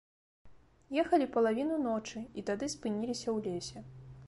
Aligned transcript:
Ехалі 1.01 1.27
палавіну 1.35 1.77
ночы 1.83 2.23
і 2.39 2.47
тады 2.49 2.73
спыніліся 2.77 3.25
ў 3.35 3.37
лесе. 3.53 3.79